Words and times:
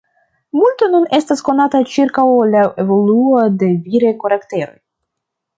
Multo 0.59 0.87
nun 0.93 1.05
estas 1.17 1.43
konata 1.49 1.83
ĉirkaŭ 1.97 2.25
la 2.55 2.65
evoluo 2.85 3.45
de 3.65 3.73
viraj 3.87 4.15
karakteroj. 4.25 4.77